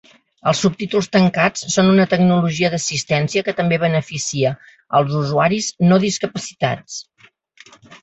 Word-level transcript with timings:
Els 0.51 0.59
subtítols 0.65 1.09
tancats 1.15 1.67
són 1.73 1.91
una 1.97 2.07
tecnologia 2.15 2.73
d'assistència 2.75 3.45
que 3.51 3.57
també 3.61 3.81
beneficia 3.87 4.57
els 5.03 5.17
usuaris 5.23 5.73
no 5.93 6.05
discapacitats. 6.09 7.01